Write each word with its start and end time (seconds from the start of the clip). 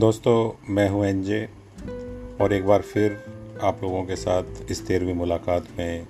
दोस्तों, 0.00 0.74
मैं 0.74 0.88
हूँ 0.88 1.06
एनजे 1.06 1.48
और 2.40 2.52
एक 2.52 2.66
बार 2.66 2.82
फिर 2.82 3.24
आप 3.62 3.80
लोगों 3.82 4.04
के 4.04 4.16
साथ 4.16 4.42
इस 4.70 4.86
तेरहवीं 4.86 5.14
मुलाकात 5.14 5.66
में 5.78 6.06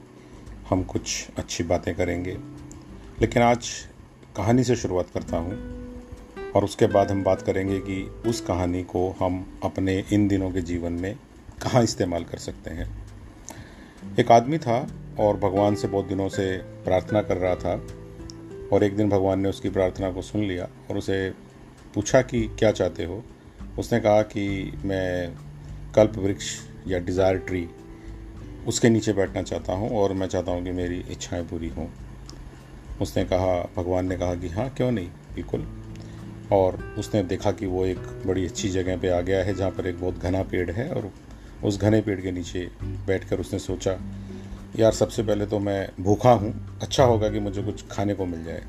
हम 0.70 0.82
कुछ 0.82 1.28
अच्छी 1.38 1.64
बातें 1.64 1.94
करेंगे। 1.94 2.36
लेकिन 3.20 3.42
आज 3.42 3.68
कहानी 4.36 4.64
से 4.64 4.76
शुरुआत 4.76 5.10
करता 5.10 5.36
हूँ 5.36 5.52
और 6.56 6.64
उसके 6.64 6.86
बाद 6.86 7.10
हम 7.10 7.24
बात 7.24 7.42
करेंगे 7.42 7.78
कि 7.78 8.02
उस 8.26 8.40
कहानी 8.40 8.82
को 8.82 9.16
हम 9.20 9.60
अपने 9.64 10.04
इन 10.12 10.28
दिनों 10.28 10.50
के 10.50 10.60
जीवन 10.60 10.92
में 10.92 11.16
कहाँ 11.62 11.82
इस्तेमाल 11.82 12.24
कर 12.24 12.38
सकते 12.38 12.70
हैं। 12.70 13.04
एक 14.20 14.30
आदमी 14.30 14.58
था 14.58 14.88
और 15.20 15.36
भगवान 15.36 15.74
से 15.74 15.88
बहुत 15.88 16.06
दिनों 16.06 16.28
से 16.28 16.58
प्रार्थना 16.58 17.22
कर 17.22 17.36
रहा 17.36 17.54
था 17.54 17.86
और 18.72 18.84
एक 18.84 18.96
दिन 18.96 19.08
भगवान 19.08 19.40
ने 19.40 19.48
उसकी 19.48 19.70
प्रार्थना 19.70 20.12
को 20.12 20.22
सुन 20.22 20.44
लिया 20.44 20.68
और 20.90 20.98
उसे 20.98 21.30
पूछा 21.94 22.22
कि 22.22 22.44
क्या 22.58 22.72
चाहते 22.72 23.04
हो? 23.04 23.24
उसने 23.78 24.00
कहा 24.00 24.22
कि 24.22 24.72
मैं 24.84 25.34
कल्प 25.94 26.18
वृक्ष 26.18 26.56
या 26.86 26.98
डिज़ायर 26.98 27.36
ट्री 27.38 27.68
उसके 28.66 28.88
नीचे 28.88 29.12
बैठना 29.12 29.42
चाहता 29.42 29.72
हूँ 29.72 29.90
और 29.90 30.12
मैं 30.12 30.26
चाहता 30.26 30.52
हूँ 30.52 30.64
कि 30.64 30.70
मेरी 30.70 31.04
इच्छाएँ 31.10 31.44
पूरी 31.44 31.68
हों। 31.68 31.86
उसने 33.02 33.24
कहा, 33.24 33.70
भगवान 33.76 34.06
ने 34.06 34.16
कहा 34.16 34.34
कि 34.34 34.48
हाँ 34.48 34.68
क्यों 34.70 34.90
नहीं? 34.90 35.08
बिल्कुल। 35.34 35.66
और 36.52 36.94
उसने 36.98 37.22
देखा 37.22 37.52
कि 37.52 37.66
वो 37.66 37.86
एक 37.86 37.98
बड़ी 38.26 38.44
अच्छी 38.44 38.68
जगह 38.68 38.96
पे 38.96 39.08
आ 39.08 39.20
गया 39.20 39.44
है 39.44 39.54
जहाँ 39.54 39.70
पर 39.70 39.86
एक 39.86 40.00
बहुत 40.00 40.18
घना 40.18 40.42
पेड़ 40.42 40.70
है 40.70 40.90
और 40.90 41.10
उस 41.64 41.80
घने 41.80 42.00
पेड़ 42.00 42.20
के 42.20 42.32
नीचे 42.32 42.70
बैठकर 42.82 43.40
उसने 43.40 43.58
सोचा, 43.58 43.98
यार, 44.78 44.92
सबसे 44.92 45.22
पहले 45.22 45.46
तो 45.46 45.58
मैं 45.58 45.88
भूखा 46.00 46.30
हूँ 46.30 46.78
अच्छा 46.82 47.04
होगा 47.04 47.30
कि 47.30 47.40
मुझे 47.40 47.62
कुछ 47.62 47.84
खाने 47.90 48.14
को 48.14 48.26
मिल 48.26 48.44
जाए। 48.44 48.62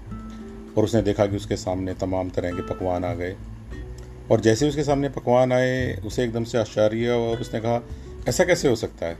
और 0.77 0.83
उसने 0.83 1.01
देखा 1.01 1.25
कि 1.25 1.35
उसके 1.35 1.55
सामने 1.55 1.93
तमाम 1.93 2.29
तरह 2.29 2.51
के 2.51 2.61
पकवान 2.61 3.05
आ 3.05 3.13
गए। 3.13 3.35
और 4.31 4.39
जैसे 4.39 4.69
उसके 4.69 4.83
सामने 4.83 5.09
पकवान 5.09 5.53
आए, 5.53 5.95
उसे 6.05 6.23
एकदम 6.23 6.43
से 6.43 6.57
आश्चर्य 6.57 7.09
और 7.09 7.41
उसने 7.41 7.59
कहा, 7.59 7.87
ऐसा 8.29 8.45
कैसे 8.45 8.67
हो 8.67 8.75
सकता 8.75 9.05
है? 9.05 9.17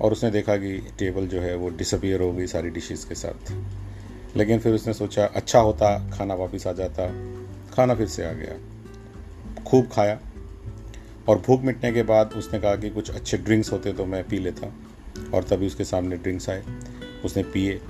और 0.00 0.12
उसने 0.12 0.30
देखा 0.30 0.56
कि 0.56 0.78
टेबल 0.98 1.26
जो 1.26 1.40
है 1.40 1.56
वो 1.56 1.68
डिसअपियर 1.68 2.20
हो 2.20 2.32
गई 2.32 2.46
सारी 2.46 2.70
डिशेस 2.70 3.04
के 3.04 3.14
साथ। 3.14 3.52
लेकिन 4.36 4.58
फिर 4.58 4.74
उसने 4.74 4.94
सोचा 4.94 5.26
अच्छा 5.26 5.60
होता, 5.60 6.10
खाना 6.10 6.34
वापस 6.34 6.66
आ 6.66 6.72
जाता, 6.72 7.08
खाना 7.74 7.94
फिर 7.94 8.06
से 8.06 8.24
आ 8.24 8.32
गया। 8.32 8.58
खूब 9.62 9.88
खाया 9.92 10.20
और 11.28 11.38
भूख 11.38 11.60
मिटने 11.60 11.92
के 11.92 12.02
बाद 12.02 12.32
उसने 12.32 12.60
कहा 12.60 12.76
कि 12.76 12.90
कुछ 12.90 13.10
अच्छे 13.10 13.36
ड्रिंक्स 13.36 13.72
होते 13.72 13.92
तो 13.92 14.04
मैं 14.04 14.24
पी 14.24 14.38
लेता। 14.38 14.72
और 15.34 15.44
तभी 15.44 15.66
उसके 15.66 15.84
सामने 15.84 16.16
ड्रिंक्स 16.16 16.50
आए, 16.50 16.62
उसने 17.24 17.42
पिए। 17.42 17.80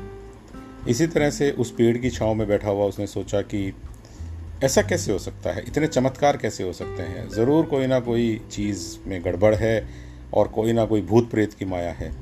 इसी 0.88 1.06
तरह 1.06 1.30
से 1.30 1.50
उस 1.50 1.70
पेड़ 1.70 1.98
की 1.98 2.10
छाँव 2.10 2.34
में 2.34 2.48
बैठा 2.48 2.68
हुआ 2.68 2.84
उसने 2.84 3.06
सोचा 3.06 3.40
कि 3.40 3.74
ऐसा 4.64 4.82
कैसे 4.82 5.12
हो 5.12 5.18
सकता 5.18 5.52
है? 5.52 5.64
इतने 5.68 5.86
चमत्कार 5.86 6.36
कैसे 6.36 6.64
हो 6.64 6.72
सकते 6.72 7.02
हैं? 7.02 7.28
ज़रूर 7.28 7.66
कोई 7.66 7.86
ना 7.86 8.00
कोई 8.00 8.40
चीज़ 8.50 9.08
में 9.08 9.24
गड़बड़ 9.24 9.54
है 9.54 9.88
और 10.34 10.48
कोई 10.48 10.72
ना 10.72 10.84
कोई 10.84 11.02
भूत 11.02 11.30
प्रेत 11.30 11.54
की 11.54 11.64
माया 11.64 11.92
है। 11.92 12.12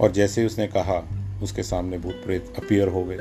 और 0.00 0.12
जैसे 0.12 0.46
उसने 0.46 0.66
कहा, 0.66 1.08
उसके 1.42 1.62
सामने 1.62 1.98
भूत 1.98 2.14
प्रेत 2.14 2.52
अपियर 2.56 2.88
हो 2.88 3.04
गए। 3.04 3.18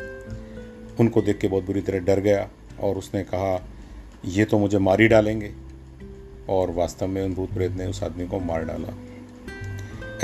उनको 0.99 1.21
देख 1.21 1.38
के 1.38 1.47
बहुत 1.47 1.63
बुरी 1.63 1.81
तरह 1.81 1.99
डर 1.99 2.19
गया 2.19 2.49
और 2.79 2.95
उसने 2.95 3.23
कहा, 3.23 3.67
ये 4.25 4.45
तो 4.45 4.59
मुझे 4.59 4.77
मार 4.77 5.01
ही 5.01 5.07
डालेंगे। 5.07 5.51
और 6.49 6.71
वास्तव 6.71 7.07
में 7.07 7.23
उन 7.23 7.33
भूत 7.33 7.53
प्रेत 7.53 7.71
ने 7.71 7.85
उस 7.85 8.03
आदमी 8.03 8.27
को 8.27 8.39
मार 8.39 8.63
डाला। 8.63 8.94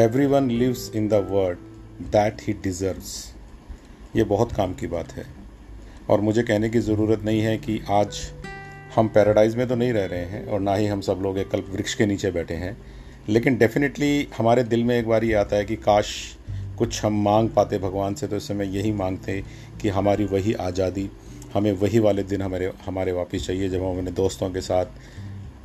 Everyone 0.26 0.52
lives 0.52 0.92
in 0.96 1.08
the 1.08 1.14
world 1.14 1.58
that 2.02 2.38
he 2.42 2.54
deserves 2.54 3.34
ये 4.16 4.24
बहुत 4.24 4.52
काम 4.52 4.74
की 4.74 4.88
बात 4.88 5.12
है। 5.12 5.45
और 6.10 6.22
मुझे 6.22 6.44
कहने 6.44 6.70
की 6.70 6.80
ज़रूरत 6.80 7.24
नहीं 7.26 7.42
है 7.42 7.58
कि 7.58 7.80
आज 7.92 8.18
हम 8.96 9.08
पैराडाइज़ 9.08 9.58
में 9.58 9.68
तो 9.68 9.76
नहीं 9.76 9.94
रह 9.94 10.06
रहे 10.06 10.26
हैं 10.26 10.46
और 10.48 10.60
ना 10.60 10.76
ही 10.76 10.86
हम 10.86 11.02
सब 11.02 11.20
लोग 11.24 11.38
एक 11.38 11.50
कल्प 11.50 11.70
वृक्ष 11.72 11.94
के 11.94 12.06
नीचे 12.06 12.32
बैठे 12.32 12.54
हैं। 12.54 12.76
लेकिन 13.30 13.58
डेफिनेटली 13.58 14.28
हमारे 14.38 14.64
दिल 14.64 14.84
में 14.84 14.98
एक 14.98 15.08
बार 15.08 15.24
ये 15.24 15.34
आता 15.34 15.56
है 15.56 15.66
कि 15.66 15.76
काश 15.76 16.14
कुछ 16.78 17.04
हम 17.06 17.22
मांग 17.24 17.50
पाते 17.50 17.78
भगवान 17.80 18.14
से 18.14 18.28
तो 18.28 18.36
इस 18.36 18.48
समय 18.48 18.76
यही 18.78 18.92
मांगते 18.94 19.44
कि 19.82 19.90
हमारी 19.90 20.26
वही 20.26 20.54
आज़ादी, 20.54 21.10
हमें 21.54 21.72
वही 21.74 22.00
वाले 22.00 22.24
दिन 22.24 22.42
हमारे 22.42 22.72
हमारे 22.86 23.12
वापस 23.12 23.46
चाहिए। 23.48 23.70
जब 23.70 23.84
हम 23.84 23.98
अपने 23.98 24.12
दोस्तों 24.12 24.50
के 24.50 24.62
साथ, 24.62 24.86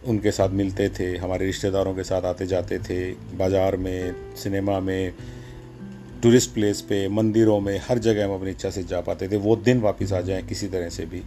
उनके 0.06 0.30
साथ 0.30 0.48
मिलते 0.50 0.88
थे, 0.88 1.16
हमारे 1.16 1.46
रिश्तेदारों 1.46 1.94
के 1.94 2.02
साथ 2.02 2.22
आते 2.22 2.46
जाते 2.46 2.78
थे, 2.78 3.10
बाज़ार 3.36 3.76
में, 3.76 4.14
सिनेमा 4.36 4.78
में 4.80 5.12
टूरिस्ट 6.22 6.52
प्लेस 6.54 6.80
पे, 6.80 7.08
मंदिरों 7.08 7.60
में, 7.60 7.80
हर 7.88 7.98
जगह 7.98 8.24
हम 8.24 8.34
अपनी 8.34 8.50
इच्छा 8.50 8.70
से 8.70 8.82
जा 8.82 9.00
पाते 9.00 9.28
थे। 9.28 9.36
वो 9.36 9.56
दिन 9.58 9.80
वापस 9.80 10.12
आ 10.12 10.20
जाएँ 10.20 10.42
किसी 10.42 10.68
तरह 10.68 10.88
से 10.88 11.06
भी। 11.06 11.22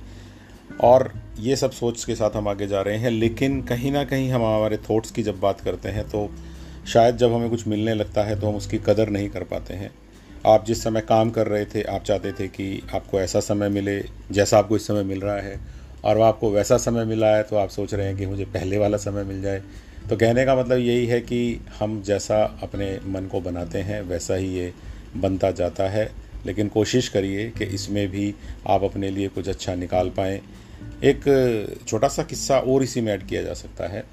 और 0.82 1.12
ये 1.40 1.56
सब 1.56 1.72
सोच 1.72 2.04
के 2.04 2.16
साथ 2.16 2.36
हम 2.36 2.48
आगे 2.48 2.68
जा 2.68 2.82
रहे 2.82 2.98
हैं, 2.98 3.12
लेकिन 3.12 3.62
कहीं 3.62 3.92
ना 3.92 4.04
कहीं 4.04 4.30
हम 4.32 4.44
हमारे 4.44 4.78
थॉट्स 4.90 5.12
की 5.12 5.24
जब 5.24 5.40
बात 5.40 5.62
करते 5.62 5.90
हैं 5.90 6.08
तो 6.10 6.30
शायद 6.88 7.18
जब 7.18 7.34
हमें 7.34 7.50
कुछ 7.50 7.68
मिलने 7.68 7.94
लगता 7.94 8.24
है 8.24 8.40
तो 8.40 8.48
हम 8.48 8.56
उसकी 8.56 8.78
कदर 8.78 9.10
नहीं 9.10 9.30
कर 9.30 9.44
पाते 9.44 9.74
हैं। 9.74 9.92
आप 10.48 10.66
जिस 10.66 10.84
समय 10.84 11.02
काम 11.02 11.30
कर 11.30 11.48
रहे 11.48 11.66
थे, 11.66 11.82
आप 11.82 12.04
चाहते 12.04 12.32
थे 12.32 12.48
कि 12.48 12.82
आपको 12.96 13.20
ऐसा 13.20 13.40
समय 13.40 13.70
मिले, 13.70 14.00
जैसा 14.32 14.58
आपको 14.58 14.76
इस 14.76 14.88
समय 14.88 15.04
मिल 15.04 15.22
रहा 15.22 15.36
है, 15.36 15.60
और 16.06 16.18
वह 16.18 16.28
आपको 16.28 16.52
वैसा 16.52 16.78
समय 16.78 17.06
मिला 17.06 17.28
है 17.28 17.44
तो 17.44 17.56
आप 17.56 17.70
सोच 17.70 17.94
रहे 17.94 18.08
हैं 18.08 18.18
कि 18.18 18.26
मुझे 18.26 18.46
पहले 18.46 18.78
वाला 18.78 18.98
समय 18.98 19.24
मिल 19.24 19.42
जाए। 19.42 19.62
तो 20.10 20.16
कहने 20.18 20.46
का 20.46 20.56
मतलब 20.56 20.78
यही 20.78 21.06
है 21.06 21.20
कि 21.22 21.60
हम 21.80 22.02
जैसा 22.02 22.44
अपने 22.64 22.88
मन 23.06 23.28
को 23.28 23.40
बनाते 23.42 23.80
हैं, 23.80 24.02
वैसा 24.02 24.36
ही 24.36 24.48
ये 24.48 24.74
बनता 25.18 25.52
जाता 25.52 25.90
है। 25.90 26.10
लेकिन 26.46 26.68
कोशिश 26.68 27.08
करिए 27.10 27.50
कि 27.50 27.66
इसमें 27.66 28.08
भी 28.08 28.34
आप 28.68 28.84
अपने 28.84 29.10
लिए 29.10 29.28
कुछ 29.28 29.48
अच्छा 29.50 29.76
निकाल 29.76 30.10
पाएँ। 30.10 30.40
एक 31.04 31.24
छोटा 31.88 32.08
सा 32.08 32.24
किस्सा 32.24 32.58
और 32.58 32.84
इसी 32.84 33.02
में 33.02 33.14
ऐड 33.14 33.26
किया 33.28 33.42
जा 33.42 33.54
सकता 33.54 33.88
है। 33.88 34.04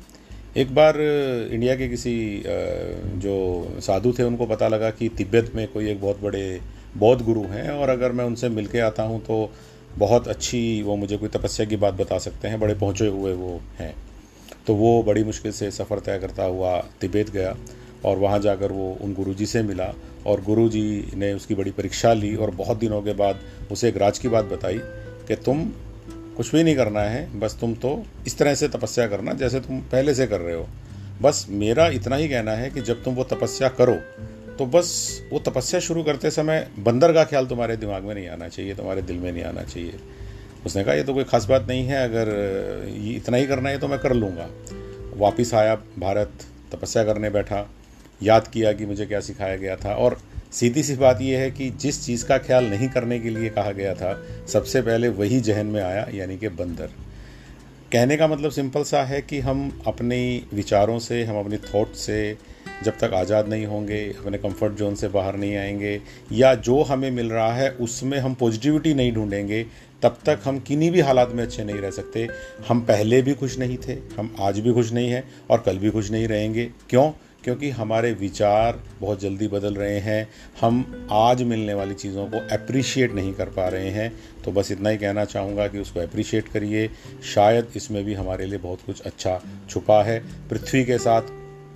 एक 0.57 0.75
बार 0.75 1.01
इंडिया 1.01 1.75
के 1.77 1.89
किसी 1.89 2.43
जो 2.47 3.79
साधु 3.81 4.13
थे, 4.13 4.23
उनको 4.23 4.47
पता 4.47 4.69
लगा 4.69 4.91
कि 4.91 5.09
तिब्बत 5.09 5.53
में 5.55 5.67
कोई 5.69 5.91
एक 5.91 6.01
बहुत 6.01 6.21
बड़े 6.23 6.61
बौद्ध 6.97 7.25
गुरु 7.25 7.43
हैं 7.43 7.69
और 7.71 7.89
अगर 7.89 8.13
मैं 8.13 8.25
उनसे 8.25 8.49
मिल 8.49 8.67
के 8.67 8.79
आता 8.81 9.03
हूँ 9.03 9.21
तो 9.21 9.51
बहुत 9.99 10.29
अच्छी 10.29 10.61
वो 10.83 10.97
मुझे 10.97 11.17
कोई 11.17 11.29
तपस्या 11.29 11.67
की 11.67 11.77
बात 11.77 11.95
बता 11.95 12.19
सकते 12.19 12.49
हैं। 12.49 12.61
बड़े 12.61 12.75
पहुँचे 12.75 13.07
हुए 13.07 13.33
वो 13.33 13.61
हैं। 13.79 13.95
तो 14.71 14.75
वो 14.75 15.03
बड़ी 15.03 15.23
मुश्किल 15.25 15.53
से 15.53 15.71
सफ़र 15.71 15.99
तय 15.99 16.19
करता 16.19 16.45
हुआ 16.45 16.77
तिब्बत 17.01 17.31
गया 17.31 17.55
और 18.05 18.19
वहाँ 18.19 18.39
जाकर 18.39 18.73
वो 18.73 18.87
उन 19.01 19.15
गुरुजी 19.15 19.47
से 19.47 19.63
मिला 19.63 19.93
और 20.27 20.41
गुरुजी 20.41 21.13
ने 21.17 21.33
उसकी 21.33 21.55
बड़ी 21.55 21.71
परीक्षा 21.71 22.13
ली 22.13 22.35
और 22.37 22.51
बहुत 22.55 22.79
दिनों 22.79 23.01
के 23.03 23.13
बाद 23.13 23.41
उसे 23.73 23.89
एक 23.89 23.97
राज 23.97 24.19
की 24.19 24.29
बात 24.29 24.45
बताई 24.45 24.79
कि 25.29 25.37
तुम 25.37 25.65
कुछ 26.37 26.53
भी 26.53 26.63
नहीं 26.63 26.77
करना 26.77 27.01
है, 27.01 27.41
बस 27.41 27.57
तुम 27.61 27.75
तो 27.75 27.91
इस 28.27 28.39
तरह 28.39 28.55
से 28.55 28.69
तपस्या 28.69 29.07
करना 29.07 29.33
जैसे 29.33 29.61
तुम 29.61 29.81
पहले 29.91 30.15
से 30.15 30.27
कर 30.27 30.41
रहे 30.41 30.55
हो। 30.55 30.67
बस 31.23 31.47
मेरा 31.51 31.89
इतना 31.89 32.17
ही 32.17 32.29
कहना 32.29 32.53
है 32.53 32.71
कि 32.71 32.81
जब 32.83 33.03
तुम 33.05 33.15
वो 33.15 33.25
तपस्या 33.25 33.69
करो 33.81 33.97
तो 34.59 34.67
बस 34.69 34.95
वो 35.33 35.39
तपस्या 35.41 35.81
शुरू 35.81 36.03
करते 36.03 36.31
समय 36.31 36.67
बंदर 36.79 37.13
का 37.13 37.25
ख्याल 37.25 37.47
तुम्हारे 37.47 37.77
दिमाग 37.77 38.05
में 38.05 38.15
नहीं 38.15 38.29
आना 38.29 38.49
चाहिए, 38.49 38.75
तुम्हारे 38.75 39.03
दिल 39.03 39.17
में 39.17 39.31
नहीं 39.33 39.45
आना 39.45 39.63
चाहिए। 39.65 39.99
उसने 40.67 40.85
कहा, 40.85 40.95
ये 40.95 41.03
तो 41.03 41.15
कोई 41.15 41.25
ख़ास 41.25 41.45
बात 41.45 41.67
नहीं 41.69 41.85
है, 41.85 42.05
अगर, 42.05 42.29
ये 42.99 43.15
इतना 43.15 43.37
ही 43.37 43.47
करना 43.47 43.69
है 43.69 43.79
तो 43.79 43.89
मैं 43.89 43.99
कर 43.99 44.13
लूँगा. 44.13 44.51
वापस 45.17 45.55
आया, 45.55 45.75
भारत 45.75 46.31
तपस्या 46.73 47.05
करने 47.05 47.31
बैठा। 47.31 47.71
याद 48.23 48.49
किया 48.49 48.73
कि 48.73 48.87
मुझे 48.87 49.07
क्या 49.07 49.21
सिखाया 49.21 49.57
गया 49.57 49.77
था। 49.77 49.95
और 49.95 50.21
सीधी 50.53 50.83
सी 50.83 50.97
बात 50.97 51.21
यह 51.21 51.39
है 51.39 51.51
कि 51.51 51.71
जिस 51.71 52.07
चीज़ 52.07 52.25
का 52.25 52.39
ख्याल 52.39 52.65
नहीं 52.65 52.89
करने 52.89 53.19
के 53.19 53.31
लिए 53.31 53.49
कहा 53.49 53.73
गया 53.73 53.95
था, 53.95 54.27
सबसे 54.49 54.83
पहले 54.83 55.09
वही 55.09 55.41
जहन 55.41 55.67
में 55.67 55.83
आया, 55.83 56.09
यानी 56.15 56.39
कि 56.39 56.49
बंदर। 56.49 56.91
कहने 57.93 58.17
का 58.17 58.27
मतलब 58.27 58.51
सिंपल 58.51 58.83
सा 58.83 59.03
है 59.03 59.23
कि 59.23 59.41
हम 59.41 59.83
अपने 59.87 60.43
विचारों 60.55 60.99
से, 60.99 61.25
हम 61.25 61.41
अपनी 61.41 61.57
थॉट 61.57 61.93
से 61.93 62.39
जब 62.85 62.99
तक 62.99 63.11
आज़ाद 63.15 63.49
नहीं 63.49 63.67
होंगे, 63.67 64.15
अपने 64.19 64.39
कंफर्ट 64.39 64.73
जोन 64.73 64.95
से 64.95 65.09
बाहर 65.09 65.37
नहीं 65.37 65.57
आएँगे, 65.57 66.01
या 66.33 66.55
जो 66.55 66.83
हमें 66.83 67.11
मिल 67.11 67.31
रहा 67.31 67.53
है, 67.53 67.71
उसमें 67.71 68.19
हम 68.19 68.35
पॉजिटिविटी 68.35 68.95
नहीं 68.95 69.13
ढूंढेंगे, 69.13 69.67
तब 70.03 70.19
तक 70.27 70.41
हम 70.45 70.59
किन्हीं 70.59 70.91
भी 70.91 71.01
हालात 71.01 71.33
में 71.33 71.43
अच्छे 71.43 71.65
नहीं 71.65 71.77
रह 71.77 71.91
सकते। 71.91 72.29
हम 72.69 72.81
पहले 72.81 73.23
भी 73.23 73.35
खुश 73.35 73.59
नहीं 73.59 73.79
थे, 73.89 73.93
हम 73.93 74.37
आज 74.41 74.61
भी 74.61 74.73
खुश 74.73 74.93
नहीं 74.93 75.11
हैं 75.11 75.31
और 75.51 75.61
कल 75.61 75.79
भी 75.79 75.91
खुश 75.91 76.11
नहीं 76.11 76.29
रहेंगे। 76.29 76.71
क्यों? 76.91 77.13
क्योंकि 77.45 77.71
हमारे 77.71 78.13
विचार 78.13 78.83
बहुत 79.01 79.21
जल्दी 79.21 79.49
बदल 79.49 79.75
रहे 79.75 79.99
हैं। 79.99 80.29
हम 80.61 81.09
आज 81.11 81.43
मिलने 81.43 81.75
वाली 81.75 81.95
चीज़ों 81.95 82.27
को 82.27 82.37
अप्रिशिएट 82.37 83.13
नहीं 83.13 83.33
कर 83.33 83.47
पा 83.47 83.69
रहे 83.69 83.91
हैं। 83.91 84.13
तो 84.45 84.53
बस 84.53 84.73
इतना 84.73 84.91
ही 84.91 84.97
कहना 84.97 85.25
चाहूँगा 85.25 85.69
कि 85.69 85.79
उसको 85.79 86.01
अप्रिशिएट 86.01 86.49
करिए। 86.49 86.91
शायद 87.35 87.67
इसमें 87.77 88.05
भी 88.05 88.15
हमारे 88.15 88.47
लिए 88.47 88.59
बहुत 88.59 88.79
कुछ 88.87 89.01
अच्छा 89.01 89.43
छुपा 89.71 90.03
है। 90.03 90.25
पृथ्वी 90.51 90.85
के 90.85 90.99
साथ 90.99 91.23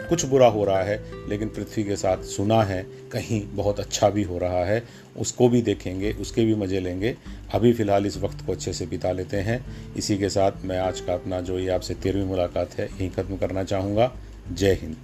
कुछ 0.09 0.25
बुरा 0.25 0.47
हो 0.47 0.65
रहा 0.65 0.83
है, 0.83 1.03
लेकिन 1.29 1.49
पृथ्वी 1.49 1.85
के 1.85 1.97
साथ 1.97 2.25
सुना 2.25 2.63
है, 2.63 2.83
कहीं 3.13 3.43
बहुत 3.55 3.81
अच्छा 3.81 4.11
भी 4.11 4.23
हो 4.23 4.39
रहा 4.39 4.65
है, 4.65 4.83
उसको 5.17 5.49
भी 5.49 5.63
देखेंगे, 5.63 6.13
उसके 6.13 6.45
भी 6.45 6.55
मज़े 6.55 6.81
लेंगे। 6.81 7.17
अभी 7.55 7.73
फ़िलहाल 7.73 8.07
इस 8.07 8.17
वक्त 8.17 8.47
को 8.47 8.53
अच्छे 8.53 8.73
से 8.73 8.87
बिता 8.87 9.13
लेते 9.13 9.37
हैं। 9.37 9.65
इसी 9.97 10.19
के 10.19 10.29
साथ 10.29 10.65
मैं 10.65 10.79
आज 10.79 11.01
का 11.01 11.15
अपना 11.15 11.41
जो 11.41 11.59
ये 11.59 11.69
आपसे 11.69 11.95
तेरहवीं 11.95 12.25
मुलाकात 12.25 12.79
है, 12.79 12.87
यहीं 12.87 13.11
ख़त्म 13.11 13.37
करना 13.37 13.65
चाहूँगा। 13.65 14.13
जय 14.53 14.73
हिंद। 14.73 14.97